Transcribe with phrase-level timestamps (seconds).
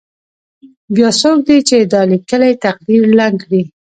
[0.95, 3.63] بیا څوک دی چې دا لیکلی تقدیر ړنګ کړي.